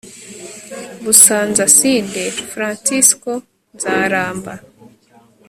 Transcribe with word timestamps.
BusanzaSud 1.03 2.09
Fransisko 2.51 3.31
Nzaramba 3.75 4.53